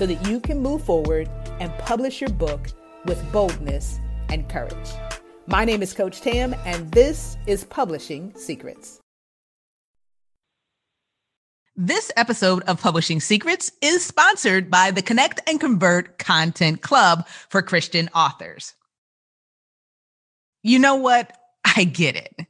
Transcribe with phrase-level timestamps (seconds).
[0.00, 1.28] so that you can move forward
[1.60, 2.66] and publish your book
[3.04, 4.90] with boldness and courage.
[5.46, 8.98] My name is Coach Tam, and this is Publishing Secrets.
[11.76, 17.62] This episode of Publishing Secrets is sponsored by the Connect and Convert Content Club for
[17.62, 18.74] Christian authors
[20.62, 21.36] you know what?
[21.64, 22.46] I get it.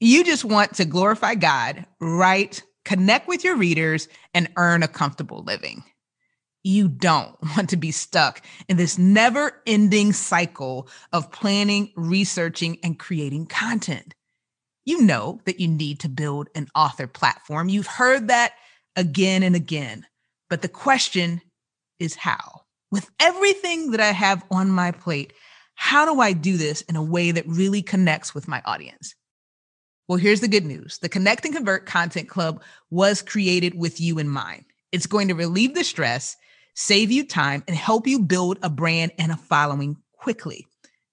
[0.00, 5.42] You just want to glorify God, write, connect with your readers, and earn a comfortable
[5.44, 5.84] living.
[6.64, 12.98] You don't want to be stuck in this never ending cycle of planning, researching, and
[12.98, 14.14] creating content.
[14.84, 17.68] You know that you need to build an author platform.
[17.68, 18.52] You've heard that
[18.96, 20.06] again and again.
[20.50, 21.40] But the question
[21.98, 22.62] is how?
[22.90, 25.32] With everything that I have on my plate,
[25.74, 29.14] how do I do this in a way that really connects with my audience?
[30.08, 34.18] Well, here's the good news the Connect and Convert Content Club was created with you
[34.18, 34.64] in mind.
[34.90, 36.36] It's going to relieve the stress,
[36.74, 40.66] save you time, and help you build a brand and a following quickly.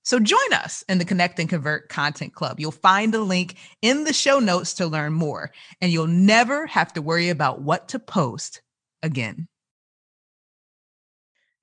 [0.04, 2.60] So join us in the Connect and Convert Content Club.
[2.60, 6.94] You'll find a link in the show notes to learn more, and you'll never have
[6.94, 8.62] to worry about what to post
[9.04, 9.48] again.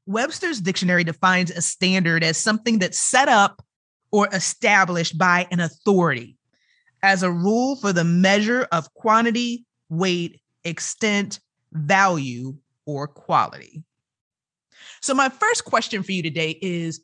[0.07, 3.65] Webster's dictionary defines a standard as something that's set up
[4.13, 6.37] or established by an authority
[7.03, 11.41] as a rule for the measure of quantity, weight, extent,
[11.73, 12.57] value,
[12.87, 13.83] or quality.
[15.03, 17.01] So, my first question for you today is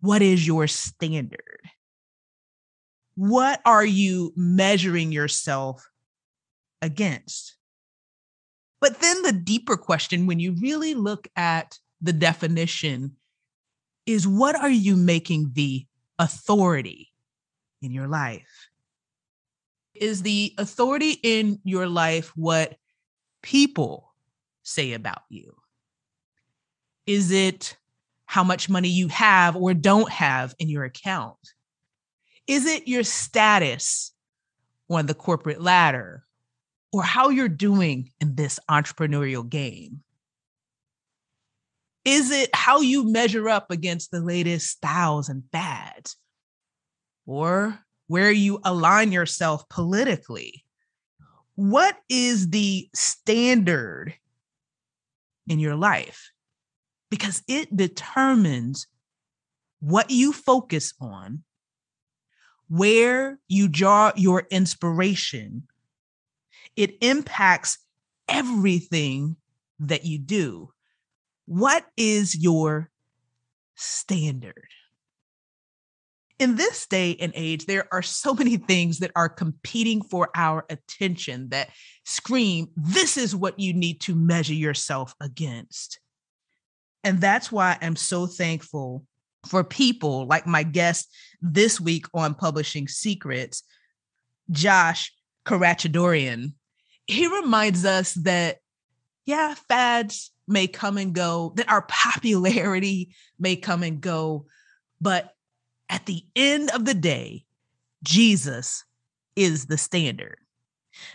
[0.00, 1.60] What is your standard?
[3.14, 5.86] What are you measuring yourself
[6.80, 7.56] against?
[8.80, 13.16] But then the deeper question, when you really look at the definition
[14.06, 15.86] is what are you making the
[16.18, 17.12] authority
[17.80, 18.68] in your life?
[19.94, 22.76] Is the authority in your life what
[23.42, 24.11] people
[24.62, 25.54] say about you?
[27.06, 27.76] Is it
[28.26, 31.36] how much money you have or don't have in your account?
[32.46, 34.12] Is it your status
[34.88, 36.24] on the corporate ladder
[36.92, 40.02] or how you're doing in this entrepreneurial game?
[42.04, 46.16] Is it how you measure up against the latest styles and fads?
[47.26, 50.64] Or where you align yourself politically?
[51.54, 54.14] What is the standard
[55.46, 56.30] in your life?
[57.10, 58.86] Because it determines
[59.80, 61.42] what you focus on,
[62.68, 65.64] where you draw your inspiration.
[66.76, 67.78] It impacts
[68.28, 69.36] everything
[69.78, 70.72] that you do.
[71.46, 72.90] What is your
[73.74, 74.68] standard?
[76.42, 80.66] In this day and age, there are so many things that are competing for our
[80.68, 81.68] attention that
[82.04, 86.00] scream, this is what you need to measure yourself against.
[87.04, 89.06] And that's why I'm so thankful
[89.46, 93.62] for people like my guest this week on Publishing Secrets,
[94.50, 95.12] Josh
[95.46, 96.54] Karachadourian.
[97.06, 98.58] He reminds us that,
[99.26, 104.46] yeah, fads may come and go, that our popularity may come and go.
[105.00, 105.32] But
[105.92, 107.44] at the end of the day,
[108.02, 108.84] Jesus
[109.36, 110.38] is the standard.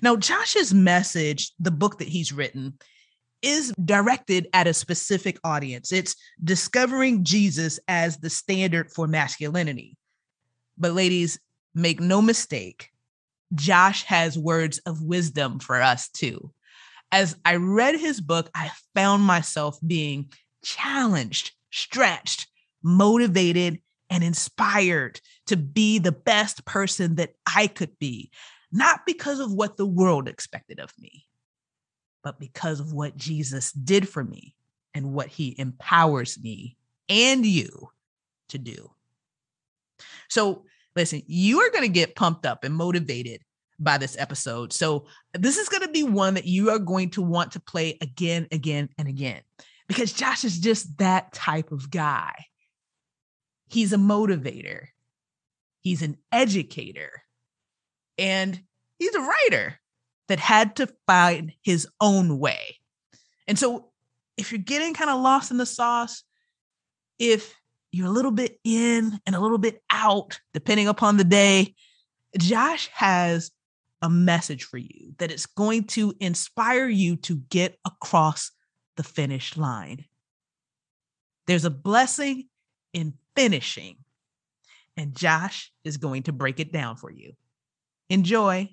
[0.01, 2.75] Now, Josh's message, the book that he's written,
[3.41, 5.91] is directed at a specific audience.
[5.91, 9.97] It's discovering Jesus as the standard for masculinity.
[10.77, 11.39] But, ladies,
[11.75, 12.91] make no mistake,
[13.53, 16.51] Josh has words of wisdom for us too
[17.11, 20.29] as I read his book, I found myself being
[20.63, 22.47] challenged, stretched,
[22.83, 28.31] motivated, and inspired to be the best person that I could be,
[28.71, 31.25] not because of what the world expected of me,
[32.23, 34.55] but because of what Jesus did for me
[34.93, 36.77] and what he empowers me
[37.09, 37.89] and you
[38.49, 38.91] to do.
[40.29, 40.65] So,
[40.95, 43.41] listen, you are going to get pumped up and motivated
[43.79, 44.73] by this episode.
[44.73, 47.97] So this is going to be one that you are going to want to play
[48.01, 49.41] again, again, and again
[49.87, 52.33] because Josh is just that type of guy.
[53.67, 54.87] He's a motivator,
[55.81, 57.23] he's an educator,
[58.17, 58.59] and
[58.97, 59.79] he's a writer
[60.27, 62.77] that had to find his own way.
[63.47, 63.91] And so
[64.37, 66.23] if you're getting kind of lost in the sauce,
[67.19, 67.55] if
[67.91, 71.73] you're a little bit in and a little bit out, depending upon the day,
[72.37, 73.51] Josh has
[74.01, 78.51] a message for you that is going to inspire you to get across
[78.95, 80.05] the finish line.
[81.47, 82.49] There's a blessing
[82.93, 83.97] in finishing,
[84.97, 87.33] and Josh is going to break it down for you.
[88.09, 88.67] Enjoy.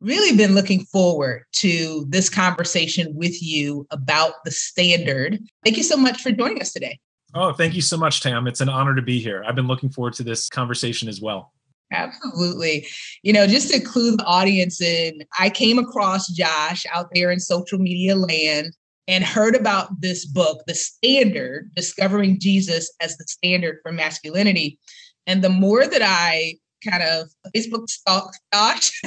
[0.00, 5.38] Really been looking forward to this conversation with you about the standard.
[5.62, 6.98] Thank you so much for joining us today.
[7.34, 8.48] Oh, thank you so much, Tam.
[8.48, 9.44] It's an honor to be here.
[9.46, 11.52] I've been looking forward to this conversation as well.
[11.92, 12.86] Absolutely.
[13.22, 17.38] You know, just to clue the audience in, I came across Josh out there in
[17.38, 18.74] social media land
[19.08, 24.78] and heard about this book, The Standard Discovering Jesus as the Standard for Masculinity.
[25.26, 26.54] And the more that I
[26.88, 28.38] kind of Facebook stalked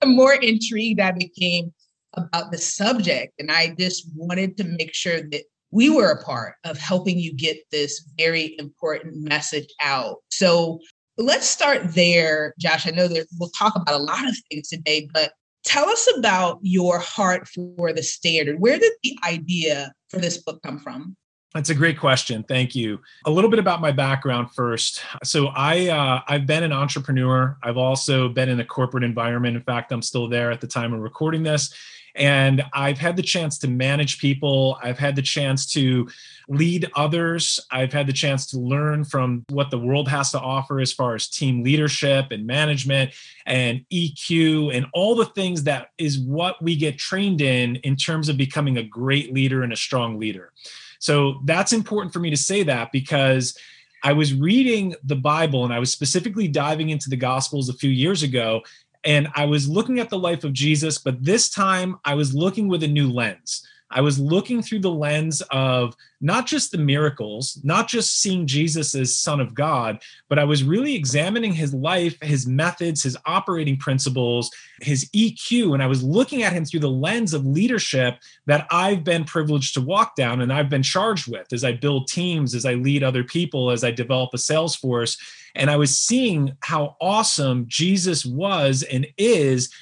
[0.00, 1.72] the more intrigued I became
[2.14, 3.34] about the subject.
[3.38, 7.34] And I just wanted to make sure that we were a part of helping you
[7.34, 10.16] get this very important message out.
[10.30, 10.80] So
[11.16, 12.86] let's start there, Josh.
[12.86, 15.32] I know that we'll talk about a lot of things today, but
[15.64, 18.60] tell us about your heart for the standard.
[18.60, 21.16] Where did the idea for this book come from?
[21.54, 22.44] That's a great question.
[22.44, 23.00] Thank you.
[23.26, 25.02] A little bit about my background first.
[25.24, 27.58] So I uh, I've been an entrepreneur.
[27.62, 29.56] I've also been in a corporate environment.
[29.56, 31.74] In fact, I'm still there at the time of recording this.
[32.20, 34.78] And I've had the chance to manage people.
[34.82, 36.06] I've had the chance to
[36.48, 37.58] lead others.
[37.70, 41.14] I've had the chance to learn from what the world has to offer as far
[41.14, 43.12] as team leadership and management
[43.46, 48.28] and EQ and all the things that is what we get trained in in terms
[48.28, 50.52] of becoming a great leader and a strong leader.
[50.98, 53.56] So that's important for me to say that because
[54.02, 57.90] I was reading the Bible and I was specifically diving into the Gospels a few
[57.90, 58.62] years ago.
[59.04, 62.68] And I was looking at the life of Jesus, but this time I was looking
[62.68, 63.66] with a new lens.
[63.90, 68.94] I was looking through the lens of not just the miracles, not just seeing Jesus
[68.94, 73.76] as Son of God, but I was really examining his life, his methods, his operating
[73.76, 74.50] principles,
[74.80, 75.74] his EQ.
[75.74, 79.74] And I was looking at him through the lens of leadership that I've been privileged
[79.74, 83.02] to walk down and I've been charged with as I build teams, as I lead
[83.02, 85.16] other people, as I develop a sales force.
[85.54, 89.72] And I was seeing how awesome Jesus was and is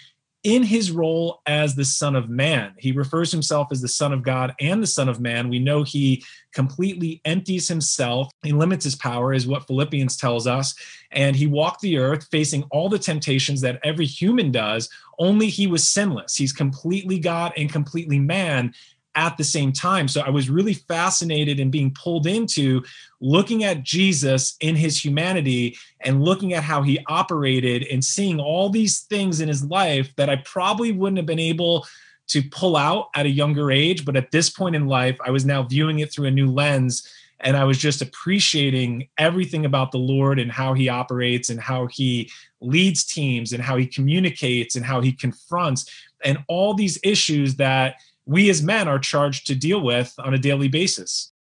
[0.45, 2.73] in his role as the Son of Man.
[2.79, 5.49] He refers himself as the Son of God and the Son of Man.
[5.49, 10.75] We know he completely empties himself, he limits his power, is what Philippians tells us.
[11.11, 14.89] And he walked the earth facing all the temptations that every human does,
[15.19, 16.37] only he was sinless.
[16.37, 18.73] He's completely God and completely man
[19.19, 20.07] at the same time.
[20.07, 22.85] So I was really fascinated and being pulled into
[23.21, 28.71] looking at Jesus in his humanity and looking at how he operated and seeing all
[28.71, 31.85] these things in his life that I probably wouldn't have been able
[32.29, 34.05] to pull out at a younger age.
[34.05, 37.13] But at this point in life, I was now viewing it through a new lens.
[37.41, 41.87] And I was just appreciating everything about the Lord and how he operates and how
[41.87, 42.31] he
[42.61, 45.91] leads teams and how he communicates and how he confronts
[46.25, 47.97] and all these issues that
[48.29, 51.33] we as men are charged to deal with on a daily basis.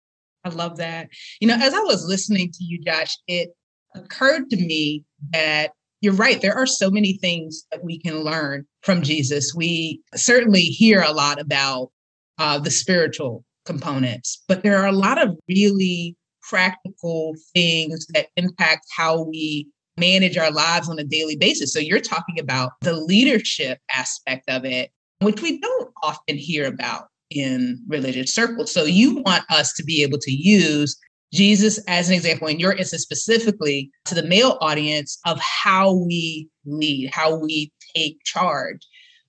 [0.45, 1.09] I love that.
[1.41, 3.51] You know, as I was listening to you, Josh, it
[3.97, 6.41] occurred to me that you're right.
[6.41, 9.53] There are so many things that we can learn from Jesus.
[9.55, 11.91] We certainly hear a lot about
[12.39, 16.17] uh, the spiritual components, but there are a lot of really
[16.49, 19.67] practical things that impact how we
[19.99, 21.73] manage our lives on a daily basis.
[21.73, 27.09] So you're talking about the leadership aspect of it which we don't often hear about
[27.31, 28.73] in religious circles.
[28.73, 30.99] So you want us to be able to use
[31.33, 36.49] Jesus as an example, in your instance specifically, to the male audience of how we
[36.65, 38.81] lead, how we take charge,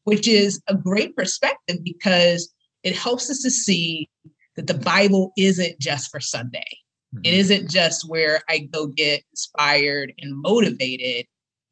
[0.03, 2.53] which is a great perspective because
[2.83, 4.09] it helps us to see
[4.55, 6.67] that the Bible isn't just for Sunday.
[7.15, 7.21] Mm-hmm.
[7.25, 11.25] It isn't just where I go get inspired and motivated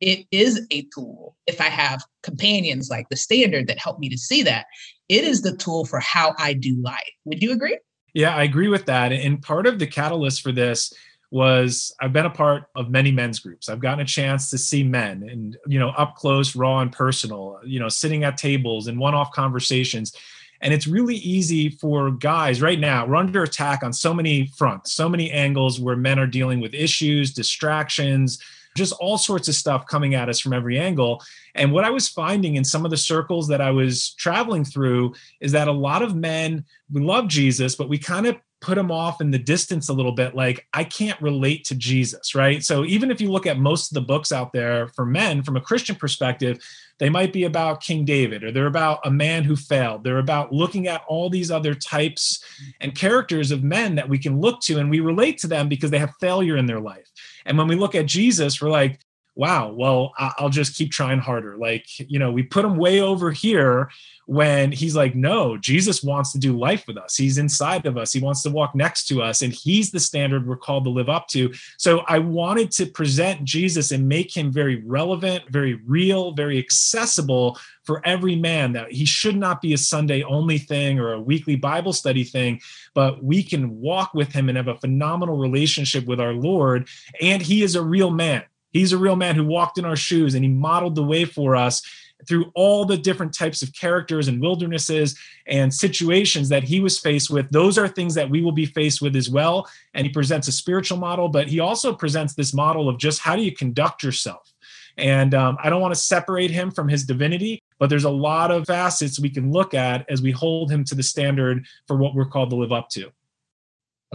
[0.05, 4.17] it is a tool if I have companions like the standard that help me to
[4.17, 4.67] see that.
[5.09, 7.01] It is the tool for how I do life.
[7.25, 7.79] Would you agree?
[8.13, 9.11] Yeah, I agree with that.
[9.11, 10.93] And part of the catalyst for this
[11.31, 13.67] was I've been a part of many men's groups.
[13.67, 17.59] I've gotten a chance to see men and, you know, up close, raw and personal,
[17.65, 20.15] you know, sitting at tables and one off conversations.
[20.61, 23.07] And it's really easy for guys right now.
[23.07, 26.75] We're under attack on so many fronts, so many angles where men are dealing with
[26.75, 28.39] issues, distractions,
[28.75, 31.23] just all sorts of stuff coming at us from every angle.
[31.55, 35.15] And what I was finding in some of the circles that I was traveling through
[35.39, 38.91] is that a lot of men, we love Jesus, but we kind of put him
[38.91, 42.63] off in the distance a little bit like i can't relate to jesus right?
[42.63, 45.55] So even if you look at most of the books out there for men from
[45.55, 46.57] a christian perspective
[46.97, 50.03] they might be about king david or they're about a man who failed.
[50.03, 52.43] They're about looking at all these other types
[52.79, 55.91] and characters of men that we can look to and we relate to them because
[55.91, 57.11] they have failure in their life
[57.45, 58.99] and when we look at jesus we're like
[59.35, 63.31] wow well i'll just keep trying harder like you know we put him way over
[63.31, 63.89] here
[64.25, 67.15] when he's like, no, Jesus wants to do life with us.
[67.15, 68.11] He's inside of us.
[68.11, 71.09] He wants to walk next to us, and he's the standard we're called to live
[71.09, 71.53] up to.
[71.77, 77.57] So I wanted to present Jesus and make him very relevant, very real, very accessible
[77.83, 81.55] for every man that he should not be a Sunday only thing or a weekly
[81.55, 82.59] Bible study thing,
[82.95, 86.87] but we can walk with him and have a phenomenal relationship with our Lord.
[87.21, 88.43] And he is a real man.
[88.75, 91.55] He's a real man who walked in our shoes and he modeled the way for
[91.55, 91.81] us
[92.27, 95.17] through all the different types of characters and wildernesses
[95.47, 97.49] and situations that he was faced with.
[97.51, 99.65] Those are things that we will be faced with as well.
[99.93, 103.37] And he presents a spiritual model, but he also presents this model of just how
[103.37, 104.51] do you conduct yourself.
[104.97, 108.51] And um, I don't want to separate him from his divinity, but there's a lot
[108.51, 112.13] of facets we can look at as we hold him to the standard for what
[112.13, 113.09] we're called to live up to.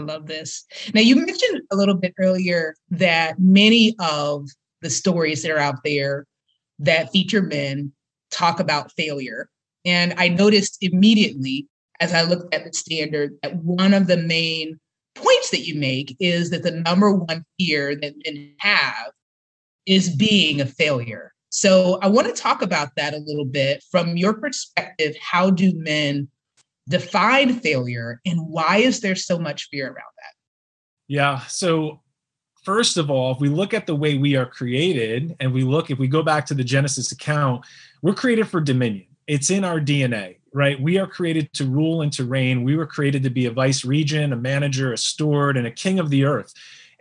[0.01, 0.65] I love this.
[0.95, 4.49] Now, you mentioned a little bit earlier that many of
[4.81, 6.27] the stories that are out there
[6.79, 7.93] that feature men
[8.31, 9.49] talk about failure.
[9.85, 11.69] And I noticed immediately
[12.01, 14.81] as I looked at the standard that one of the main
[15.15, 19.13] points that you make is that the number one fear that men have
[19.85, 21.33] is being a failure.
[21.51, 25.17] So I want to talk about that a little bit from your perspective.
[25.21, 26.29] How do men
[26.91, 30.35] define failure and why is there so much fear around that?
[31.09, 31.41] Yeah.
[31.47, 32.03] So
[32.65, 35.91] first of all, if we look at the way we are created and we look,
[35.91, 37.65] if we go back to the Genesis account,
[38.03, 39.07] we're created for dominion.
[39.27, 40.81] It's in our DNA, right?
[40.81, 42.65] We are created to rule and to reign.
[42.65, 46.01] We were created to be a vice regent, a manager, a steward, and a king
[46.01, 46.53] of the earth.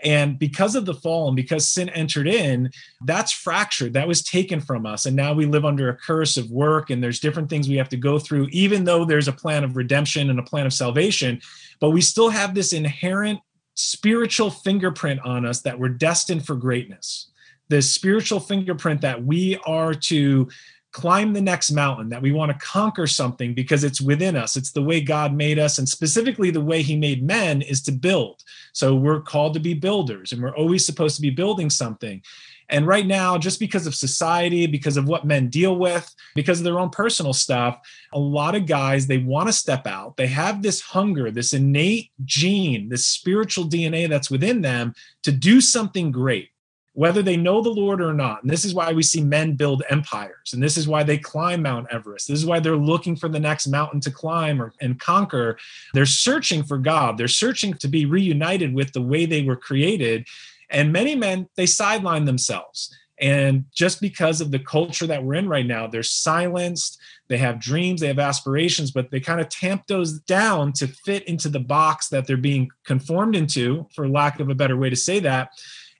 [0.03, 2.71] And because of the fall and because sin entered in,
[3.05, 3.93] that's fractured.
[3.93, 5.05] That was taken from us.
[5.05, 7.89] And now we live under a curse of work, and there's different things we have
[7.89, 11.41] to go through, even though there's a plan of redemption and a plan of salvation.
[11.79, 13.39] But we still have this inherent
[13.75, 17.31] spiritual fingerprint on us that we're destined for greatness.
[17.69, 20.49] This spiritual fingerprint that we are to
[20.91, 24.55] climb the next mountain, that we want to conquer something because it's within us.
[24.55, 27.91] It's the way God made us, and specifically the way He made men is to
[27.91, 28.43] build.
[28.73, 32.21] So we're called to be builders, and we're always supposed to be building something.
[32.69, 36.65] And right now, just because of society, because of what men deal with, because of
[36.65, 37.79] their own personal stuff,
[38.13, 40.17] a lot of guys, they want to step out.
[40.17, 44.93] They have this hunger, this innate gene, this spiritual DNA that's within them
[45.23, 46.49] to do something great
[46.93, 48.41] whether they know the Lord or not.
[48.41, 50.53] And this is why we see men build empires.
[50.53, 52.27] And this is why they climb Mount Everest.
[52.27, 55.57] This is why they're looking for the next mountain to climb or, and conquer.
[55.93, 57.17] They're searching for God.
[57.17, 60.27] They're searching to be reunited with the way they were created.
[60.69, 62.93] And many men, they sideline themselves.
[63.19, 66.99] And just because of the culture that we're in right now, they're silenced.
[67.27, 71.27] They have dreams, they have aspirations, but they kind of tamp those down to fit
[71.27, 74.95] into the box that they're being conformed into, for lack of a better way to
[74.95, 75.51] say that.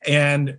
[0.08, 0.58] And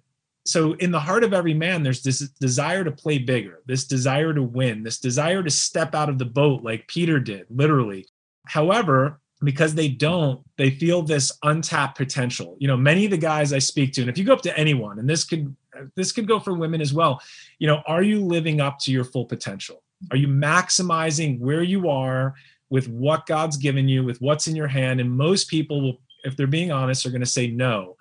[0.51, 4.35] so, in the heart of every man, there's this desire to play bigger, this desire
[4.35, 8.09] to win, this desire to step out of the boat like Peter did, literally.
[8.49, 12.57] However, because they don't they feel this untapped potential.
[12.59, 14.59] You know many of the guys i speak to and if you go up to
[14.59, 15.55] anyone and this could
[15.95, 17.23] this could go for women as well
[17.59, 19.83] you know are you living up to your full potential?
[20.11, 22.35] Are you maximizing where you are
[22.71, 25.01] with what god's given you with what's in your hand?
[25.01, 27.97] And most people will if they're being honest are going to say no.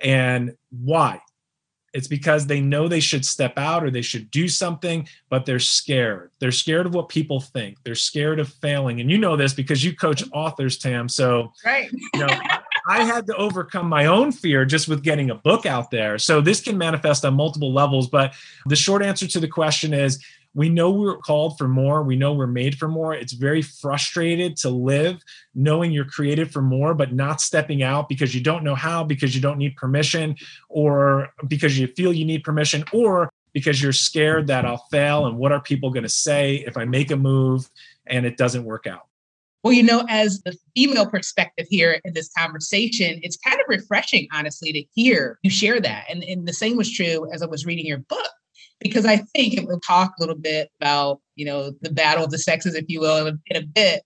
[0.00, 1.20] And why
[1.94, 5.60] it's because they know they should step out or they should do something, but they're
[5.60, 6.32] scared.
[6.40, 7.78] They're scared of what people think.
[7.84, 9.00] They're scared of failing.
[9.00, 11.08] And you know this because you coach authors, Tam.
[11.08, 11.88] So, right.
[11.92, 12.28] you know,
[12.88, 16.18] I had to overcome my own fear just with getting a book out there.
[16.18, 18.08] So this can manifest on multiple levels.
[18.08, 18.34] But
[18.66, 20.22] the short answer to the question is
[20.54, 22.02] we know we're called for more.
[22.02, 23.12] We know we're made for more.
[23.12, 25.20] It's very frustrated to live
[25.54, 29.34] knowing you're created for more, but not stepping out because you don't know how, because
[29.34, 30.36] you don't need permission,
[30.68, 35.38] or because you feel you need permission, or because you're scared that I'll fail and
[35.38, 37.68] what are people going to say if I make a move
[38.06, 39.06] and it doesn't work out.
[39.62, 44.28] Well, you know, as the female perspective here in this conversation, it's kind of refreshing,
[44.30, 46.04] honestly, to hear you share that.
[46.10, 48.28] And, and the same was true as I was reading your book
[48.84, 52.30] because I think it will talk a little bit about, you know, the battle of
[52.30, 54.02] the sexes, if you will, in a, in a bit.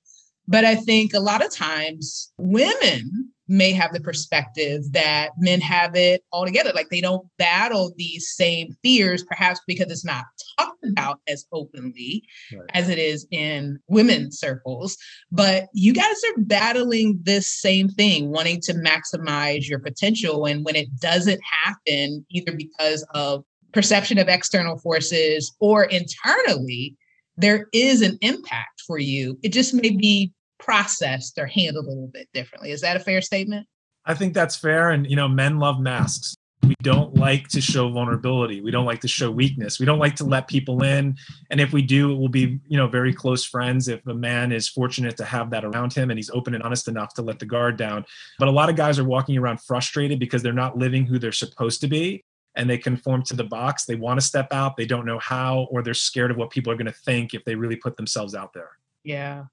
[0.47, 5.97] But I think a lot of times women may have the perspective that men have
[5.97, 6.71] it all together.
[6.75, 10.25] Like they don't battle these same fears, perhaps because it's not
[10.59, 12.63] talked about as openly right.
[12.75, 14.97] as it is in women's circles.
[15.33, 20.45] But you guys are battling this same thing, wanting to maximize your potential.
[20.45, 23.45] And when it doesn't happen, either because of
[23.79, 26.97] perception of external forces or internally,
[27.37, 29.39] there is an impact for you.
[29.45, 32.73] It just may be processed or handled a little bit differently.
[32.73, 33.69] Is that a fair statement?
[34.05, 34.91] I think that's fair.
[34.91, 36.35] And, you know, men love masks.
[36.65, 38.61] We don't like to show vulnerability.
[38.61, 39.79] We don't like to show weakness.
[39.79, 41.17] We don't like to let people in.
[41.53, 44.51] And if we do, it will be, you know, very close friends if a man
[44.51, 47.39] is fortunate to have that around him and he's open and honest enough to let
[47.39, 48.05] the guard down.
[48.41, 51.31] But a lot of guys are walking around frustrated because they're not living who they're
[51.31, 52.25] supposed to be
[52.55, 53.85] and they conform to the box.
[53.85, 56.73] They want to step out, they don't know how, or they're scared of what people
[56.73, 58.71] are going to think if they really put themselves out there.
[59.05, 59.45] Yeah.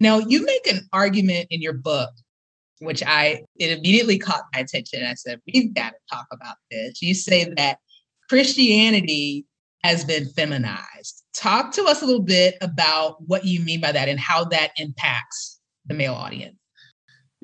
[0.00, 2.10] Now, you make an argument in your book,
[2.80, 5.04] which I it immediately caught my attention.
[5.04, 7.78] I said, "We've got to talk about this." You say that
[8.28, 9.46] Christianity
[9.82, 11.22] has been feminized.
[11.34, 14.72] Talk to us a little bit about what you mean by that and how that
[14.78, 16.56] impacts the male audience.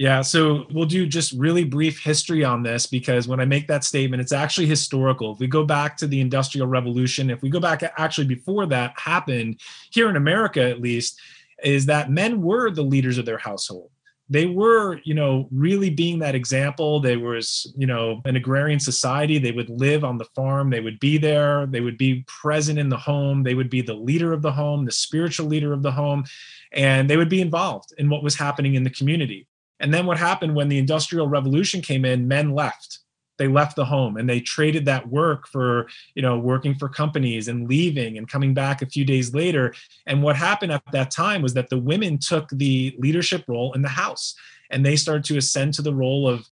[0.00, 3.85] Yeah, so we'll do just really brief history on this because when I make that
[3.85, 5.35] statement, it's actually historical.
[5.35, 8.99] If we go back to the Industrial Revolution, if we go back actually before that
[8.99, 11.21] happened, here in America at least,
[11.62, 13.90] is that men were the leaders of their household.
[14.30, 17.00] They were you know really being that example.
[17.00, 19.37] They was you know an agrarian society.
[19.37, 20.71] They would live on the farm.
[20.71, 21.66] They would be there.
[21.66, 23.42] They would be present in the home.
[23.42, 26.25] They would be the leader of the home the spiritual leader of the home
[26.73, 29.47] and they would be involved in what was happening in the community
[29.81, 33.01] and then what happened when the industrial revolution came in men left.
[33.39, 37.49] They left the home and they traded that work for you know working for companies
[37.49, 39.75] and leaving and coming back a few days later.
[40.07, 43.81] And what happened at that time was that the women took the leadership role in
[43.81, 44.35] the house
[44.71, 46.47] and they started to ascend to the role of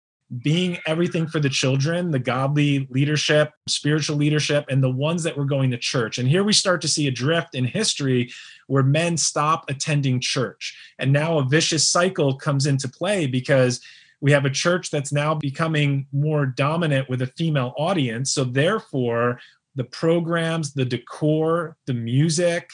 [0.41, 5.45] being everything for the children, the godly leadership, spiritual leadership, and the ones that were
[5.45, 6.17] going to church.
[6.17, 8.31] And here we start to see a drift in history
[8.67, 10.77] where men stop attending church.
[10.99, 13.81] And now a vicious cycle comes into play because
[14.21, 18.31] we have a church that's now becoming more dominant with a female audience.
[18.31, 19.39] So, therefore,
[19.75, 22.69] the programs, the decor, the music,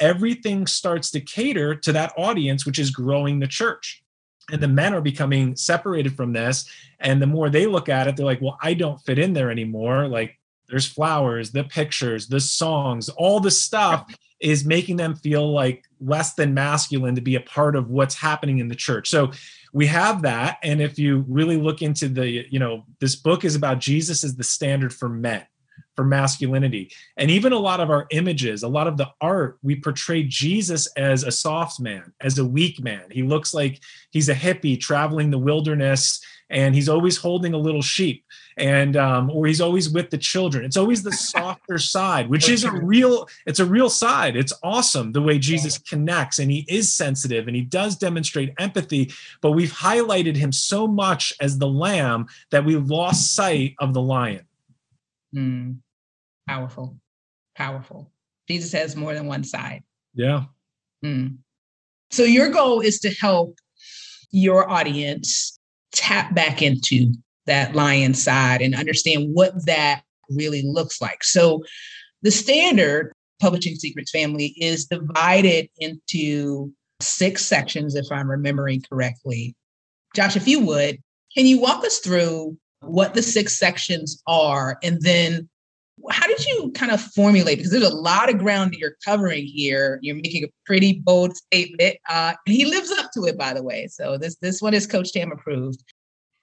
[0.00, 4.02] everything starts to cater to that audience, which is growing the church.
[4.50, 6.70] And the men are becoming separated from this.
[7.00, 9.50] And the more they look at it, they're like, well, I don't fit in there
[9.50, 10.08] anymore.
[10.08, 15.84] Like, there's flowers, the pictures, the songs, all the stuff is making them feel like
[16.00, 19.08] less than masculine to be a part of what's happening in the church.
[19.08, 19.30] So
[19.76, 23.54] we have that and if you really look into the you know this book is
[23.54, 25.44] about jesus as the standard for men
[25.96, 26.92] for masculinity.
[27.16, 30.86] And even a lot of our images a lot of the art we portray jesus
[30.96, 33.04] as a soft man as a weak man.
[33.10, 33.80] He looks like
[34.10, 38.24] he's a hippie traveling the wilderness and he's always holding a little sheep
[38.56, 40.64] and um, or he's always with the children.
[40.64, 44.36] It's always the softer side which is a real it's a real side.
[44.36, 49.10] It's awesome the way jesus connects and he is sensitive and he does demonstrate empathy
[49.40, 54.02] but we've highlighted him so much as the lamb that we lost sight of the
[54.02, 54.46] lion.
[55.34, 55.78] Mm.
[56.48, 56.96] Powerful
[57.54, 58.10] powerful
[58.48, 59.82] jesus has more than one side
[60.14, 60.44] yeah
[61.04, 61.36] mm.
[62.10, 63.58] so your goal is to help
[64.30, 65.58] your audience
[65.92, 67.12] tap back into
[67.46, 71.22] that lion side and understand what that really looks like.
[71.24, 71.62] So
[72.22, 79.54] the standard publishing secrets family is divided into six sections, if I'm remembering correctly.
[80.14, 80.98] Josh, if you would,
[81.34, 85.48] can you walk us through what the six sections are and then
[86.10, 89.46] how did you kind of formulate because there's a lot of ground that you're covering
[89.46, 89.98] here.
[90.02, 93.62] You're making a pretty bold statement uh, and he lives up to it by the
[93.62, 93.86] way.
[93.88, 95.82] So this this one is coach tam approved.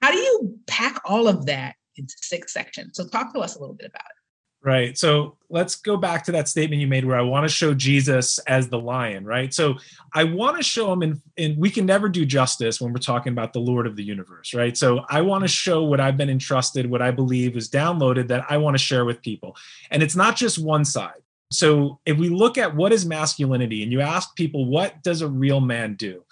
[0.02, 2.92] How do you pack all of that into six sections?
[2.96, 4.23] So talk to us a little bit about it
[4.66, 4.98] Right.
[4.98, 8.40] So let's go back to that statement you made where I want to show Jesus
[8.40, 9.54] as the lion, right?
[9.54, 9.76] So
[10.14, 13.34] I want to show him in, and we can never do justice when we're talking
[13.34, 14.78] about the Lord of the universe, right?
[14.78, 15.52] So I want to mm-hmm.
[15.52, 19.04] show what I've been entrusted, what I believe is downloaded that I want to share
[19.04, 19.58] with people.
[19.92, 21.22] And it's not just one side.
[21.52, 25.28] So if we look at what is masculinity and you ask people, what does a
[25.28, 26.24] real man do?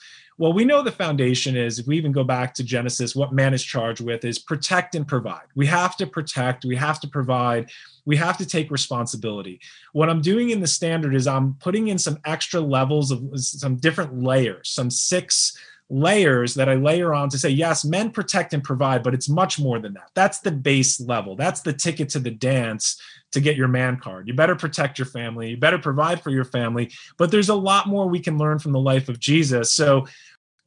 [0.41, 3.53] Well, we know the foundation is, if we even go back to Genesis, what man
[3.53, 5.45] is charged with is protect and provide.
[5.53, 7.69] We have to protect, we have to provide,
[8.05, 9.59] we have to take responsibility.
[9.93, 13.75] What I'm doing in the standard is I'm putting in some extra levels of some
[13.75, 15.55] different layers, some six
[15.91, 19.59] layers that I layer on to say, yes, men protect and provide, but it's much
[19.59, 20.09] more than that.
[20.15, 21.35] That's the base level.
[21.35, 22.99] That's the ticket to the dance
[23.33, 24.27] to get your man card.
[24.27, 25.51] You better protect your family.
[25.51, 26.91] You better provide for your family.
[27.17, 29.71] But there's a lot more we can learn from the life of Jesus.
[29.71, 30.07] So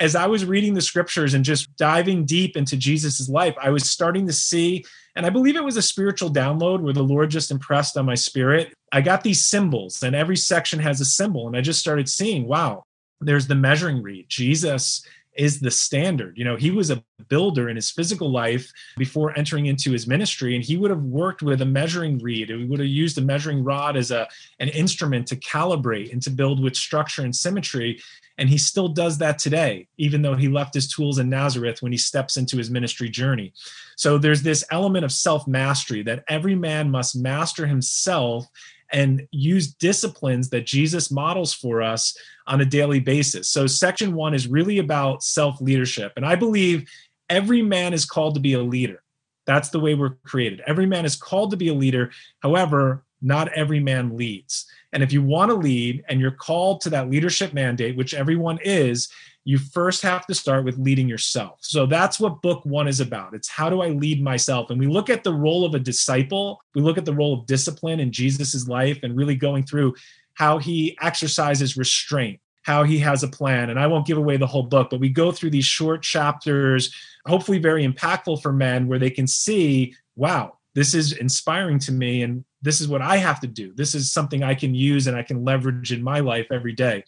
[0.01, 3.89] as I was reading the scriptures and just diving deep into Jesus's life, I was
[3.89, 7.51] starting to see, and I believe it was a spiritual download where the Lord just
[7.51, 8.75] impressed on my spirit.
[8.93, 11.47] I got these symbols, and every section has a symbol.
[11.47, 12.85] And I just started seeing, wow,
[13.21, 14.27] there's the measuring reed.
[14.29, 15.05] Jesus
[15.37, 16.37] is the standard.
[16.39, 20.55] You know, he was a builder in his physical life before entering into his ministry,
[20.55, 22.51] and he would have worked with a measuring reed.
[22.51, 24.29] He would have used a measuring rod as a
[24.61, 28.01] an instrument to calibrate and to build with structure and symmetry.
[28.37, 31.92] And he still does that today, even though he left his tools in Nazareth when
[31.92, 33.53] he steps into his ministry journey.
[33.97, 38.49] So there's this element of self mastery that every man must master himself
[38.90, 42.16] and use disciplines that Jesus models for us
[42.47, 43.49] on a daily basis.
[43.49, 46.12] So, section one is really about self leadership.
[46.16, 46.88] And I believe
[47.29, 49.03] every man is called to be a leader.
[49.47, 50.62] That's the way we're created.
[50.66, 52.11] Every man is called to be a leader.
[52.40, 54.66] However, not every man leads.
[54.95, 58.59] And if you want to lead and you're called to that leadership mandate, which everyone
[58.65, 59.11] is,
[59.45, 61.59] you first have to start with leading yourself.
[61.61, 63.35] So that's what book one is about.
[63.35, 64.71] It's how do I lead myself?
[64.71, 67.47] And we look at the role of a disciple, we look at the role of
[67.47, 69.95] discipline in Jesus's life and really going through
[70.35, 73.71] how he exercises restraint, how he has a plan.
[73.71, 76.95] And I won't give away the whole book, but we go through these short chapters,
[77.27, 82.23] hopefully very impactful for men, where they can see, wow, this is inspiring to me.
[82.23, 83.73] And this is what I have to do.
[83.75, 87.05] This is something I can use and I can leverage in my life every day.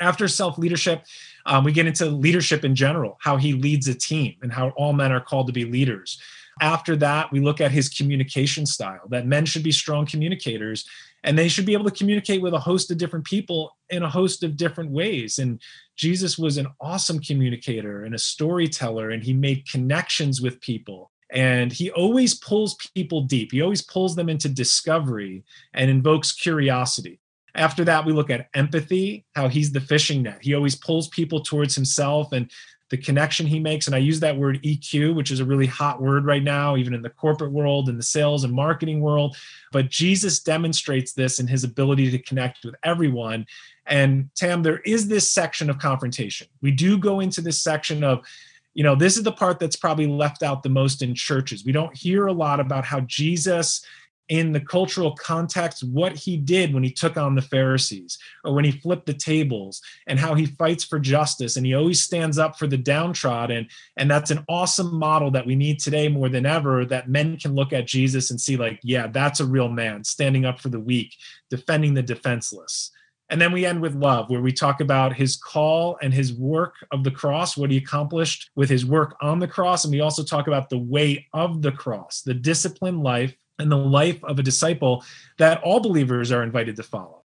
[0.00, 1.04] After self leadership,
[1.46, 4.92] um, we get into leadership in general, how he leads a team and how all
[4.92, 6.20] men are called to be leaders.
[6.60, 10.84] After that, we look at his communication style, that men should be strong communicators
[11.24, 14.08] and they should be able to communicate with a host of different people in a
[14.08, 15.38] host of different ways.
[15.38, 15.60] And
[15.96, 21.10] Jesus was an awesome communicator and a storyteller, and he made connections with people.
[21.34, 23.50] And he always pulls people deep.
[23.50, 25.42] He always pulls them into discovery
[25.74, 27.18] and invokes curiosity.
[27.56, 30.38] After that, we look at empathy, how he's the fishing net.
[30.40, 32.50] He always pulls people towards himself and
[32.90, 33.86] the connection he makes.
[33.86, 36.94] And I use that word EQ, which is a really hot word right now, even
[36.94, 39.36] in the corporate world, in the sales and marketing world.
[39.72, 43.46] But Jesus demonstrates this in his ability to connect with everyone.
[43.86, 46.46] And Tam, there is this section of confrontation.
[46.62, 48.24] We do go into this section of,
[48.74, 51.64] you know, this is the part that's probably left out the most in churches.
[51.64, 53.84] We don't hear a lot about how Jesus
[54.30, 58.64] in the cultural context what he did when he took on the Pharisees or when
[58.64, 62.58] he flipped the tables and how he fights for justice and he always stands up
[62.58, 66.86] for the downtrodden and that's an awesome model that we need today more than ever
[66.86, 70.46] that men can look at Jesus and see like yeah that's a real man standing
[70.46, 71.14] up for the weak
[71.50, 72.90] defending the defenseless
[73.30, 76.74] and then we end with love, where we talk about his call and his work
[76.90, 79.84] of the cross, what he accomplished with his work on the cross.
[79.84, 83.76] And we also talk about the way of the cross, the disciplined life and the
[83.76, 85.04] life of a disciple
[85.38, 87.22] that all believers are invited to follow.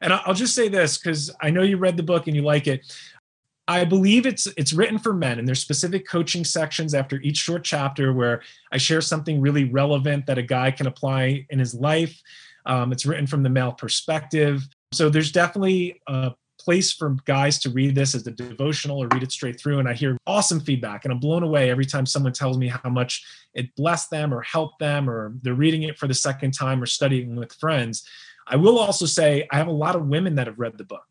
[0.00, 2.66] And I'll just say this because I know you read the book and you like
[2.66, 2.92] it.
[3.68, 7.62] I believe it's it's written for men, and there's specific coaching sections after each short
[7.62, 12.20] chapter where I share something really relevant that a guy can apply in his life.
[12.66, 17.70] Um, it's written from the male perspective, so there's definitely a place for guys to
[17.70, 19.80] read this as a devotional or read it straight through.
[19.80, 22.90] And I hear awesome feedback, and I'm blown away every time someone tells me how
[22.90, 23.24] much
[23.54, 26.86] it blessed them or helped them, or they're reading it for the second time or
[26.86, 28.06] studying with friends.
[28.46, 31.04] I will also say I have a lot of women that have read the book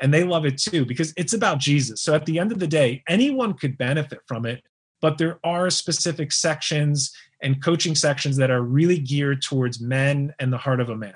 [0.00, 2.00] and they love it too because it's about Jesus.
[2.00, 4.62] So at the end of the day, anyone could benefit from it,
[5.00, 10.52] but there are specific sections and coaching sections that are really geared towards men and
[10.52, 11.14] the heart of a man.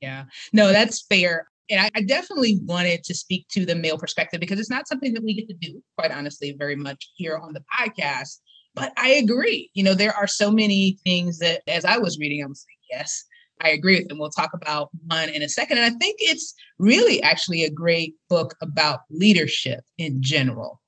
[0.00, 4.40] Yeah, no, that's fair and I, I, definitely wanted to speak to the male perspective
[4.40, 7.52] because it's not something that we get to do, quite honestly, very much here on
[7.52, 8.38] the podcast.
[8.74, 9.70] But I agree.
[9.74, 12.98] You know, there are so many things that as I was reading, I was like,
[12.98, 13.24] yes,
[13.60, 14.18] I agree with them.
[14.18, 15.78] We'll talk about one in a second.
[15.78, 20.80] And I think it's really actually a great book about leadership in general.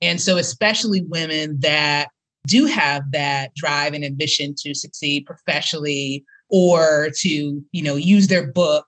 [0.00, 2.08] And so, especially women that
[2.46, 8.50] do have that drive and ambition to succeed professionally or to, you know, use their
[8.52, 8.86] book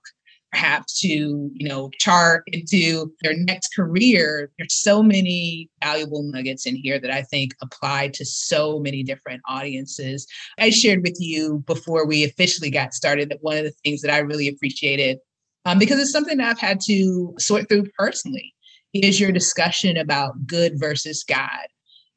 [0.51, 4.51] perhaps to you know chart into their next career.
[4.57, 9.41] There's so many valuable nuggets in here that i think apply to so many different
[9.47, 10.27] audiences.
[10.59, 14.13] I shared with you before we officially got started that one of the things that
[14.13, 15.19] i really appreciated
[15.65, 18.53] um, because it's something i've had to sort through personally
[18.93, 21.67] is your discussion about good versus god.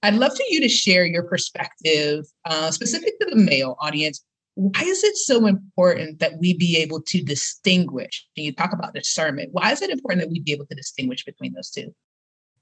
[0.03, 4.23] I'd love for you to share your perspective uh, specific to the male audience
[4.55, 8.27] why is it so important that we be able to distinguish?
[8.37, 9.51] You talk about discernment.
[9.53, 11.95] Why is it important that we be able to distinguish between those two?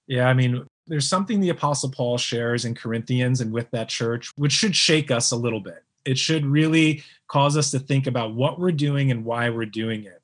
[0.07, 4.31] Yeah, I mean, there's something the Apostle Paul shares in Corinthians and with that church,
[4.37, 5.85] which should shake us a little bit.
[6.05, 10.05] It should really cause us to think about what we're doing and why we're doing
[10.05, 10.20] it.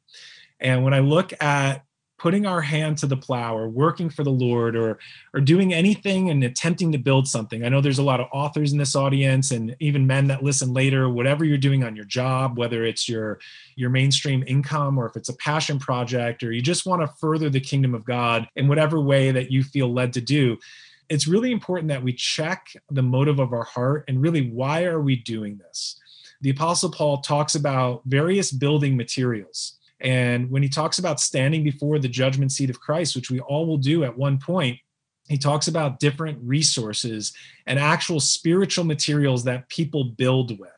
[0.61, 1.85] And when I look at
[2.19, 4.99] putting our hand to the plow or working for the Lord or
[5.33, 7.65] or doing anything and attempting to build something.
[7.65, 10.73] I know there's a lot of authors in this audience and even men that listen
[10.73, 13.39] later, whatever you're doing on your job, whether it's your
[13.77, 17.49] your mainstream income or if it's a passion project or you just want to further
[17.49, 20.59] the kingdom of God in whatever way that you feel led to do.
[21.09, 25.01] It's really important that we check the motive of our heart and really why are
[25.01, 25.99] we doing this?
[26.41, 31.99] The apostle Paul talks about various building materials and when he talks about standing before
[31.99, 34.79] the judgment seat of Christ, which we all will do at one point,
[35.29, 37.33] he talks about different resources
[37.67, 40.71] and actual spiritual materials that people build with.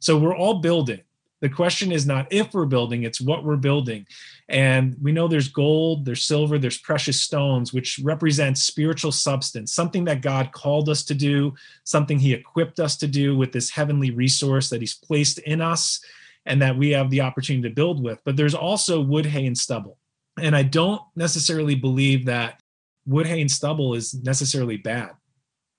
[0.00, 1.00] So we're all building.
[1.40, 4.06] The question is not if we're building, it's what we're building.
[4.48, 10.04] And we know there's gold, there's silver, there's precious stones, which represent spiritual substance, something
[10.04, 14.12] that God called us to do, something He equipped us to do with this heavenly
[14.12, 16.00] resource that He's placed in us
[16.46, 18.20] and that we have the opportunity to build with.
[18.24, 19.98] But there's also wood, hay, and stubble.
[20.40, 22.60] And I don't necessarily believe that
[23.06, 25.10] wood, hay, and stubble is necessarily bad.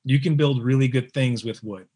[0.06, 1.88] You can build really good things with wood.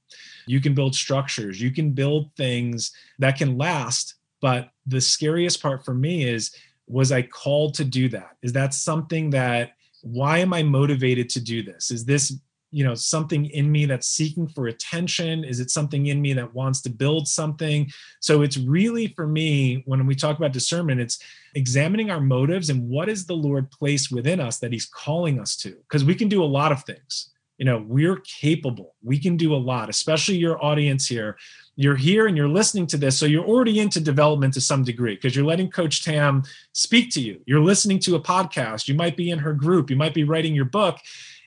[0.46, 1.62] You can build structures.
[1.62, 4.16] You can build things that can last.
[4.42, 6.56] But the scariest part for me is
[6.88, 8.38] was I called to do that?
[8.42, 11.92] Is that something that why am I motivated to do this?
[11.92, 12.34] Is this
[12.72, 15.44] you know something in me that's seeking for attention?
[15.44, 17.90] Is it something in me that wants to build something?
[18.20, 21.20] So it's really for me when we talk about discernment it's
[21.56, 25.56] examining our motives and what is the lord placed within us that he's calling us
[25.58, 25.72] to?
[25.72, 27.32] Because we can do a lot of things.
[27.58, 28.96] You know we're capable.
[29.02, 31.38] We can do a lot especially your audience here.
[31.76, 35.16] You're here and you're listening to this so you're already into development to some degree
[35.16, 37.40] because you're letting coach tam speak to you.
[37.46, 38.88] You're listening to a podcast.
[38.88, 39.90] You might be in her group.
[39.90, 40.98] You might be writing your book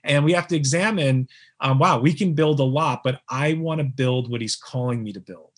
[0.05, 1.29] and we have to examine
[1.61, 5.03] um, wow we can build a lot but i want to build what he's calling
[5.03, 5.51] me to build.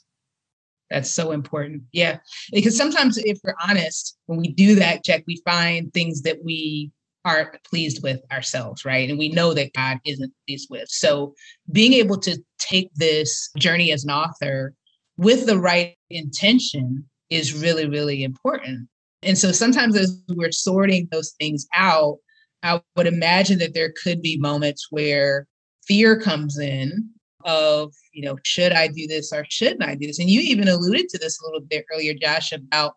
[0.90, 1.84] That's so important.
[1.92, 2.18] Yeah
[2.52, 6.90] because sometimes if we're honest when we do that check we find things that we
[7.24, 9.08] aren't pleased with ourselves right?
[9.08, 10.88] And we know that god isn't pleased with.
[10.88, 11.34] So
[11.70, 14.74] being able to take this journey as an author
[15.16, 18.88] with the right intention is really really important.
[19.22, 22.18] And so sometimes as we're sorting those things out
[22.62, 25.46] I would imagine that there could be moments where
[25.86, 27.10] fear comes in
[27.44, 30.18] of, you know, should I do this or shouldn't I do this?
[30.18, 32.94] And you even alluded to this a little bit earlier, Josh, about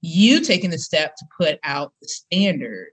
[0.00, 2.88] you taking the step to put out the standard.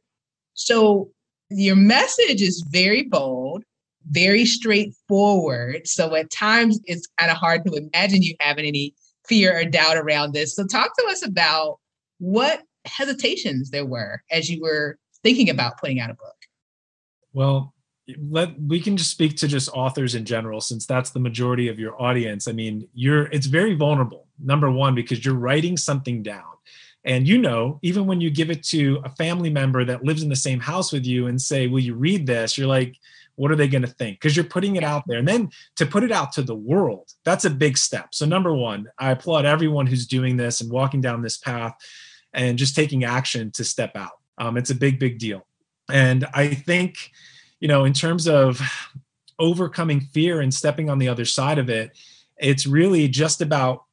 [0.53, 1.09] So
[1.49, 3.63] your message is very bold,
[4.09, 5.87] very straightforward.
[5.87, 8.95] So at times it's kind of hard to imagine you having any
[9.27, 10.55] fear or doubt around this.
[10.55, 11.79] So talk to us about
[12.19, 16.35] what hesitations there were as you were thinking about putting out a book?
[17.33, 17.73] Well,
[18.29, 21.79] let we can just speak to just authors in general since that's the majority of
[21.79, 22.47] your audience.
[22.47, 24.27] I mean, you're it's very vulnerable.
[24.39, 26.43] Number 1 because you're writing something down.
[27.03, 30.29] And you know, even when you give it to a family member that lives in
[30.29, 32.95] the same house with you and say, "Will you read this?" You're like,
[33.35, 35.85] what are they going to think because you're putting it out there and then to
[35.85, 39.45] put it out to the world that's a big step so number one i applaud
[39.45, 41.75] everyone who's doing this and walking down this path
[42.33, 45.45] and just taking action to step out um, it's a big, big deal.
[45.89, 47.11] And I think,
[47.59, 48.61] you know, in terms of
[49.39, 51.97] overcoming fear and stepping on the other side of it,
[52.37, 53.83] it's really just about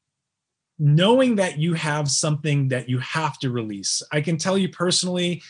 [0.78, 4.02] knowing that you have something that you have to release.
[4.10, 5.42] I can tell you personally,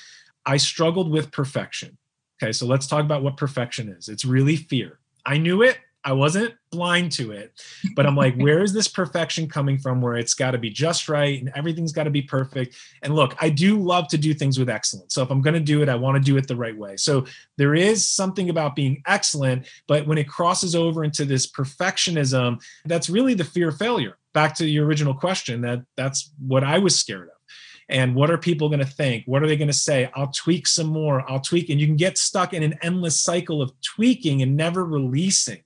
[0.44, 1.96] I struggled with perfection.
[2.42, 4.08] Okay, so let's talk about what perfection is.
[4.08, 4.98] It's really fear.
[5.24, 5.78] I knew it.
[6.04, 7.52] I wasn't blind to it,
[7.94, 11.08] but I'm like, where is this perfection coming from where it's got to be just
[11.08, 12.76] right and everything's got to be perfect?
[13.02, 15.14] And look, I do love to do things with excellence.
[15.14, 16.96] So if I'm going to do it, I want to do it the right way.
[16.96, 22.60] So there is something about being excellent, but when it crosses over into this perfectionism,
[22.84, 24.18] that's really the fear of failure.
[24.32, 27.42] Back to your original question, that that's what I was scared of
[27.88, 30.66] and what are people going to think what are they going to say i'll tweak
[30.66, 34.42] some more i'll tweak and you can get stuck in an endless cycle of tweaking
[34.42, 35.60] and never releasing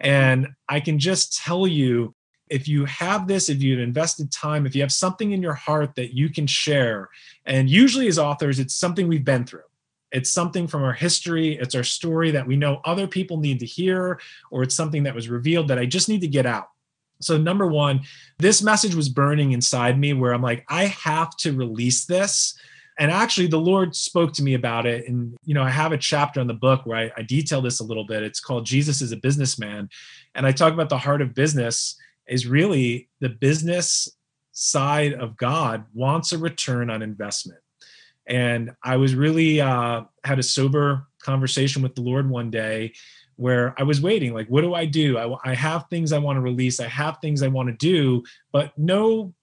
[0.00, 2.14] and I can just tell you
[2.48, 5.94] if you have this, if you've invested time, if you have something in your heart
[5.96, 7.08] that you can share,
[7.46, 9.60] and usually as authors, it's something we've been through.
[10.12, 13.66] It's something from our history, it's our story that we know other people need to
[13.66, 16.68] hear, or it's something that was revealed that I just need to get out.
[17.20, 18.00] So, number one,
[18.38, 22.56] this message was burning inside me where I'm like, I have to release this
[22.98, 25.08] and actually the lord spoke to me about it.
[25.08, 27.80] And you know i have a chapter in the book where I, I, detail this
[27.80, 28.22] a little bit.
[28.22, 29.88] It's called jesus is a businessman.
[30.34, 34.08] And i talk about the heart of business is really the business
[34.52, 37.60] side of god wants a return on investment.
[38.26, 42.92] And i was really uh, had a sober conversation with the lord one day
[43.36, 45.18] where i was waiting like what do i do?
[45.18, 46.80] I, I have things i want to release.
[46.80, 49.34] I have things i want to do but no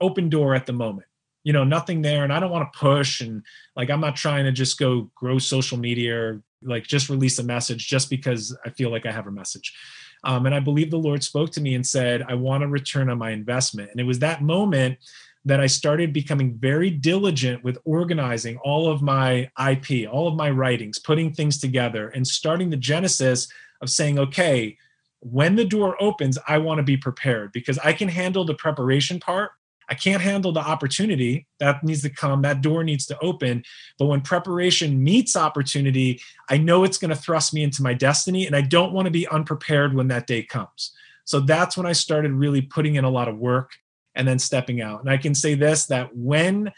[0.00, 1.05] open door at the moment
[1.46, 2.24] you know, nothing there.
[2.24, 3.20] And I don't want to push.
[3.20, 3.40] And
[3.76, 7.44] like, I'm not trying to just go grow social media or like just release a
[7.44, 9.72] message just because I feel like I have a message.
[10.24, 13.08] Um, and I believe the Lord spoke to me and said, I want to return
[13.08, 13.92] on my investment.
[13.92, 14.98] And it was that moment
[15.44, 20.50] that I started becoming very diligent with organizing all of my IP, all of my
[20.50, 23.46] writings, putting things together, and starting the genesis
[23.80, 24.76] of saying, okay,
[25.20, 29.20] when the door opens, I want to be prepared because I can handle the preparation
[29.20, 29.52] part.
[29.88, 32.42] I can't handle the opportunity that needs to come.
[32.42, 33.62] That door needs to open.
[33.98, 36.20] But when preparation meets opportunity,
[36.50, 38.46] I know it's going to thrust me into my destiny.
[38.46, 40.92] And I don't want to be unprepared when that day comes.
[41.24, 43.72] So that's when I started really putting in a lot of work
[44.14, 45.00] and then stepping out.
[45.00, 46.72] And I can say this that when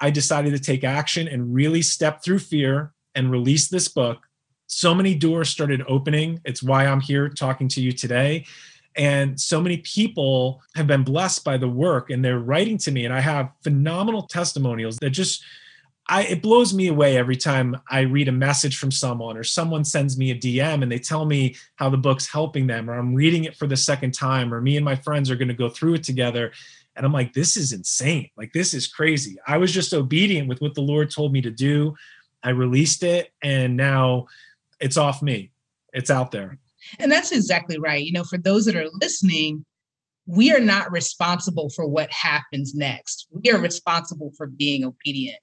[0.00, 4.26] I decided to take action and really step through fear and release this book,
[4.66, 6.40] so many doors started opening.
[6.44, 8.46] It's why I'm here talking to you today.
[8.96, 13.04] And so many people have been blessed by the work and they're writing to me.
[13.04, 15.42] And I have phenomenal testimonials that just,
[16.08, 19.84] I, it blows me away every time I read a message from someone or someone
[19.84, 23.14] sends me a DM and they tell me how the book's helping them, or I'm
[23.14, 25.68] reading it for the second time, or me and my friends are going to go
[25.68, 26.52] through it together.
[26.96, 28.28] And I'm like, this is insane.
[28.36, 29.38] Like, this is crazy.
[29.46, 31.94] I was just obedient with what the Lord told me to do.
[32.42, 34.26] I released it, and now
[34.80, 35.52] it's off me.
[35.92, 36.58] It's out there.
[36.98, 38.04] And that's exactly right.
[38.04, 39.64] You know, for those that are listening,
[40.26, 43.26] we are not responsible for what happens next.
[43.30, 45.38] We are responsible for being obedient.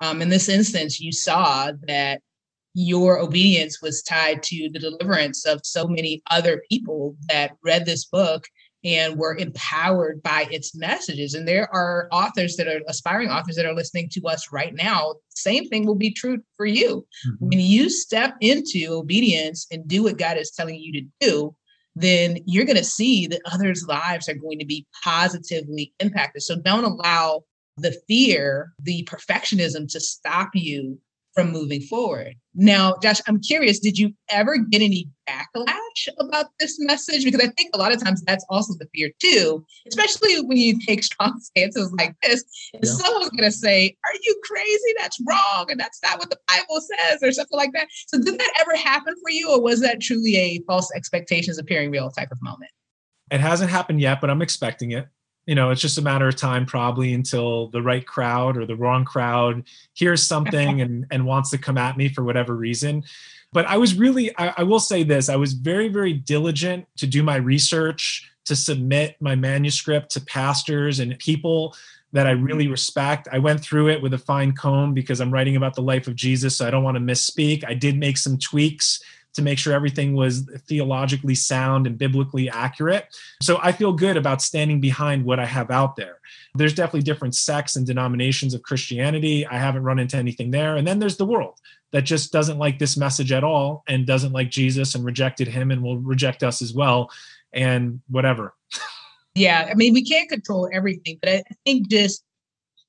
[0.00, 2.20] Um, in this instance, you saw that
[2.74, 8.06] your obedience was tied to the deliverance of so many other people that read this
[8.06, 8.46] book
[8.84, 11.34] and were empowered by its messages.
[11.34, 15.14] And there are authors that are aspiring authors that are listening to us right now.
[15.30, 17.06] Same thing will be true for you.
[17.26, 17.48] Mm-hmm.
[17.48, 21.54] When you step into obedience and do what God is telling you to do,
[21.94, 26.42] then you're going to see that others' lives are going to be positively impacted.
[26.42, 27.44] So don't allow
[27.76, 30.98] the fear, the perfectionism to stop you
[31.34, 32.34] from moving forward.
[32.54, 37.24] Now, Josh, I'm curious, did you ever get any backlash about this message?
[37.24, 40.78] Because I think a lot of times that's also the fear too, especially when you
[40.86, 42.44] take strong stances like this.
[42.74, 42.80] Yeah.
[42.84, 44.94] Someone's going to say, Are you crazy?
[44.98, 45.70] That's wrong.
[45.70, 47.88] And that's not what the Bible says, or something like that.
[48.08, 51.90] So, did that ever happen for you, or was that truly a false expectations appearing
[51.90, 52.70] real type of moment?
[53.30, 55.06] It hasn't happened yet, but I'm expecting it
[55.46, 58.76] you know, it's just a matter of time probably until the right crowd or the
[58.76, 63.04] wrong crowd hears something and, and wants to come at me for whatever reason.
[63.52, 67.06] But I was really, I, I will say this I was very, very diligent to
[67.06, 71.74] do my research, to submit my manuscript to pastors and people
[72.12, 73.28] that I really respect.
[73.32, 76.14] I went through it with a fine comb because I'm writing about the life of
[76.14, 77.64] Jesus, so I don't want to misspeak.
[77.66, 79.02] I did make some tweaks
[79.34, 83.06] to make sure everything was theologically sound and biblically accurate.
[83.40, 86.18] So I feel good about standing behind what I have out there.
[86.54, 89.46] There's definitely different sects and denominations of Christianity.
[89.46, 90.76] I haven't run into anything there.
[90.76, 91.58] And then there's the world
[91.92, 95.70] that just doesn't like this message at all and doesn't like Jesus and rejected him
[95.70, 97.10] and will reject us as well
[97.52, 98.54] and whatever.
[99.34, 102.22] Yeah, I mean, we can't control everything, but I think just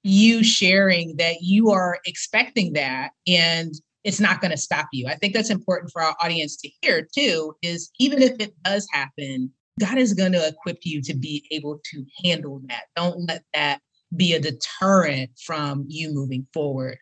[0.03, 5.07] you sharing that you are expecting that and it's not going to stop you.
[5.07, 8.87] I think that's important for our audience to hear too is even if it does
[8.91, 12.83] happen, God is going to equip you to be able to handle that.
[12.95, 13.79] Don't let that
[14.15, 16.97] be a deterrent from you moving forward.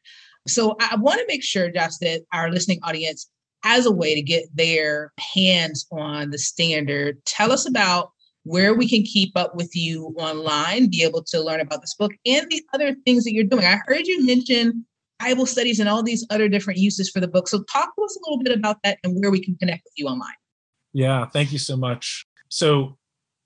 [0.48, 3.30] So I want to make sure, Josh, that our listening audience
[3.64, 7.24] has a way to get their hands on the standard.
[7.26, 8.12] Tell us about
[8.44, 12.12] where we can keep up with you online, be able to learn about this book
[12.26, 13.66] and the other things that you're doing.
[13.66, 14.86] I heard you mention
[15.22, 17.48] Bible studies and all these other different uses for the book.
[17.48, 19.94] So talk to us a little bit about that and where we can connect with
[19.96, 20.34] you online.
[20.94, 22.26] Yeah, thank you so much.
[22.50, 22.98] So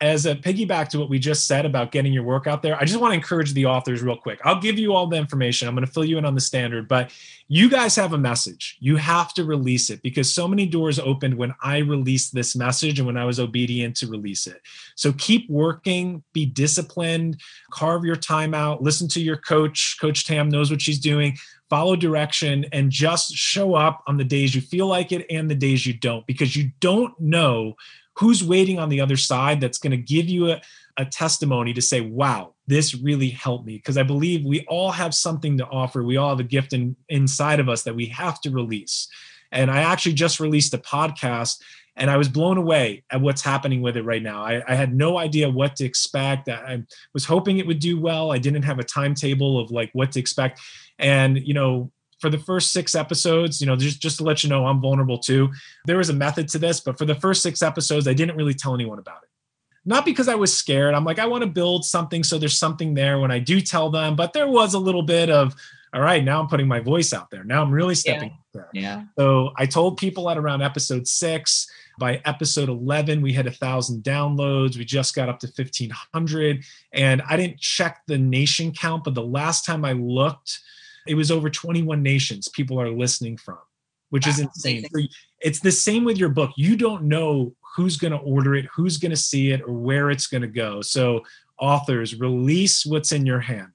[0.01, 2.83] as a piggyback to what we just said about getting your work out there, I
[2.83, 4.39] just want to encourage the authors real quick.
[4.43, 5.67] I'll give you all the information.
[5.67, 7.11] I'm going to fill you in on the standard, but
[7.47, 8.75] you guys have a message.
[8.79, 12.99] You have to release it because so many doors opened when I released this message
[12.99, 14.61] and when I was obedient to release it.
[14.95, 17.39] So keep working, be disciplined,
[17.71, 19.97] carve your time out, listen to your coach.
[20.01, 21.37] Coach Tam knows what she's doing
[21.69, 25.55] follow direction and just show up on the days you feel like it and the
[25.55, 27.75] days you don't because you don't know
[28.17, 30.61] who's waiting on the other side that's going to give you a,
[30.97, 33.75] a testimony to say, wow, this really helped me.
[33.75, 36.03] Because I believe we all have something to offer.
[36.03, 39.09] We all have a gift in, inside of us that we have to release.
[39.55, 41.61] And I actually just released a podcast
[41.95, 44.43] and I was blown away at what's happening with it right now.
[44.43, 46.49] I, I, had no idea what to expect.
[46.49, 48.33] I was hoping it would do well.
[48.33, 50.59] I didn't have a timetable of like what to expect.
[50.99, 54.49] And, you know, for the first six episodes, you know, just, just to let you
[54.49, 55.51] know, I'm vulnerable too.
[55.85, 58.53] There was a method to this, but for the first six episodes, I didn't really
[58.53, 59.29] tell anyone about it.
[59.85, 60.95] not because I was scared.
[60.95, 63.89] I'm like, I want to build something so there's something there when I do tell
[63.89, 64.17] them.
[64.17, 65.55] But there was a little bit of,
[65.95, 67.45] all right, now I'm putting my voice out there.
[67.45, 68.37] Now I'm really stepping yeah.
[68.53, 68.69] there.
[68.73, 69.03] Yeah.
[69.17, 71.67] So I told people at around episode six.
[71.97, 74.77] By episode 11, we had a thousand downloads.
[74.77, 76.61] We just got up to 1500.
[76.91, 80.59] And I didn't check the nation count, but the last time I looked,
[81.07, 83.59] it was over 21 nations people are listening from,
[84.09, 84.85] which is insane.
[84.93, 85.01] So
[85.39, 86.51] it's the same with your book.
[86.57, 90.09] You don't know who's going to order it, who's going to see it, or where
[90.09, 90.81] it's going to go.
[90.81, 91.23] So,
[91.57, 93.71] authors, release what's in your hand.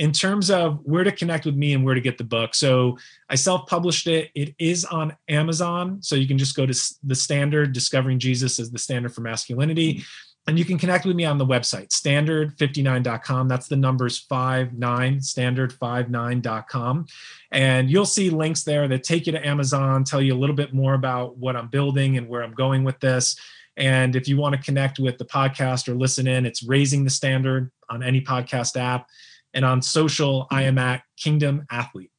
[0.00, 2.96] In terms of where to connect with me and where to get the book, so
[3.28, 4.30] I self published it.
[4.34, 6.02] It is on Amazon.
[6.02, 6.74] So you can just go to
[7.04, 9.94] the standard, Discovering Jesus as the Standard for Masculinity.
[9.94, 10.02] Mm-hmm.
[10.46, 13.46] And you can connect with me on the website, standard59.com.
[13.46, 17.06] That's the numbers 59, standard59.com.
[17.52, 20.72] And you'll see links there that take you to Amazon, tell you a little bit
[20.72, 23.36] more about what I'm building and where I'm going with this.
[23.76, 27.10] And if you want to connect with the podcast or listen in, it's Raising the
[27.10, 29.06] Standard on any podcast app.
[29.52, 30.88] And on social, I am mm-hmm.
[30.88, 32.12] at Kingdom Athlete.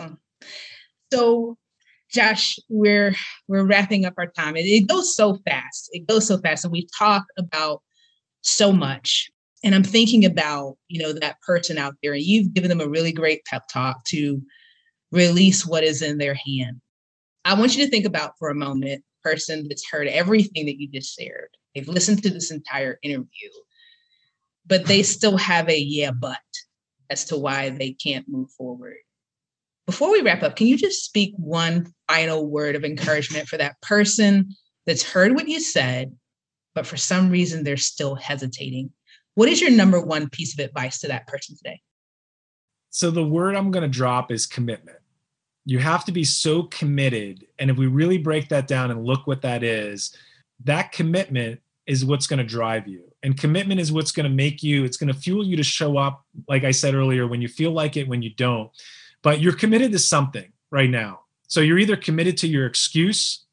[0.00, 0.14] Hmm.
[1.12, 1.56] So
[2.12, 3.14] Josh, we're
[3.48, 4.56] we're wrapping up our time.
[4.56, 5.90] It, it goes so fast.
[5.92, 7.82] It goes so fast, and we've talked about
[8.42, 9.30] so much.
[9.64, 12.88] And I'm thinking about you know that person out there, and you've given them a
[12.88, 14.40] really great pep talk to
[15.10, 16.80] release what is in their hand.
[17.44, 20.88] I want you to think about for a moment person that's heard everything that you
[20.88, 21.48] just shared.
[21.74, 23.50] They've listened to this entire interview,
[24.66, 26.38] but they still have a yeah, but
[27.10, 28.96] as to why they can't move forward.
[29.86, 33.80] Before we wrap up, can you just speak one final word of encouragement for that
[33.80, 34.50] person
[34.84, 36.12] that's heard what you said,
[36.74, 38.90] but for some reason they're still hesitating?
[39.34, 41.80] What is your number one piece of advice to that person today?
[42.90, 44.98] So, the word I'm going to drop is commitment.
[45.66, 47.46] You have to be so committed.
[47.58, 50.16] And if we really break that down and look what that is,
[50.64, 53.04] that commitment is what's going to drive you.
[53.22, 55.96] And commitment is what's going to make you, it's going to fuel you to show
[55.96, 58.70] up, like I said earlier, when you feel like it, when you don't
[59.26, 61.22] but you're committed to something right now.
[61.48, 63.44] So you're either committed to your excuse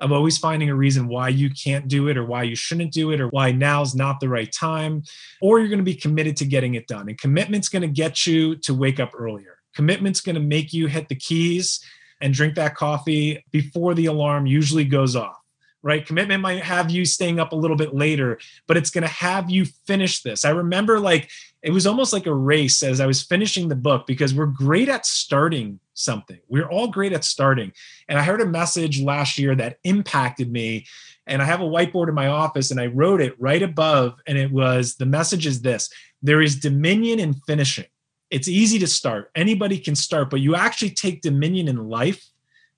[0.00, 3.10] of always finding a reason why you can't do it or why you shouldn't do
[3.10, 5.02] it or why now's not the right time,
[5.42, 7.10] or you're going to be committed to getting it done.
[7.10, 9.58] And commitment's going to get you to wake up earlier.
[9.74, 11.84] Commitment's going to make you hit the keys
[12.22, 15.36] and drink that coffee before the alarm usually goes off
[15.82, 16.04] right?
[16.04, 19.50] Commitment might have you staying up a little bit later, but it's going to have
[19.50, 20.44] you finish this.
[20.44, 21.30] I remember like
[21.62, 24.88] it was almost like a race as I was finishing the book because we're great
[24.88, 26.38] at starting something.
[26.48, 27.72] We're all great at starting.
[28.08, 30.86] And I heard a message last year that impacted me.
[31.26, 34.18] And I have a whiteboard in my office and I wrote it right above.
[34.26, 35.90] And it was the message is this
[36.22, 37.86] there is dominion in finishing.
[38.30, 42.24] It's easy to start, anybody can start, but you actually take dominion in life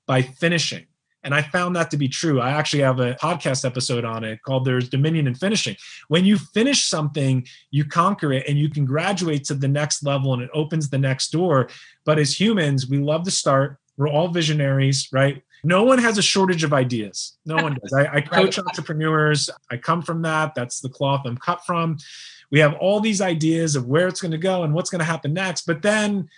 [0.06, 0.86] by finishing.
[1.22, 2.40] And I found that to be true.
[2.40, 5.76] I actually have a podcast episode on it called There's Dominion in Finishing.
[6.08, 10.32] When you finish something, you conquer it and you can graduate to the next level
[10.32, 11.68] and it opens the next door.
[12.04, 13.78] But as humans, we love to start.
[13.96, 15.42] We're all visionaries, right?
[15.62, 17.36] No one has a shortage of ideas.
[17.44, 17.92] No one does.
[17.92, 18.66] I, I coach right.
[18.66, 19.50] entrepreneurs.
[19.70, 20.54] I come from that.
[20.54, 21.98] That's the cloth I'm cut from.
[22.50, 25.04] We have all these ideas of where it's going to go and what's going to
[25.04, 25.66] happen next.
[25.66, 26.28] But then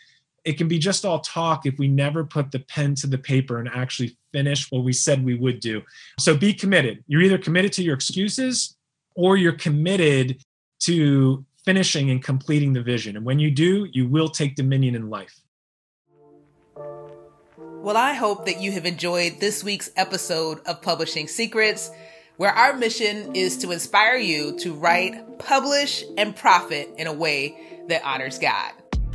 [0.45, 3.59] it can be just all talk if we never put the pen to the paper
[3.59, 5.83] and actually finish what we said we would do.
[6.19, 7.05] So be committed.
[7.07, 8.77] You're either committed to your excuses
[9.15, 10.43] or you're committed
[10.81, 13.17] to finishing and completing the vision.
[13.17, 15.41] And when you do, you will take dominion in life.
[17.83, 21.91] Well, I hope that you have enjoyed this week's episode of Publishing Secrets,
[22.37, 27.85] where our mission is to inspire you to write, publish, and profit in a way
[27.89, 28.73] that honors God.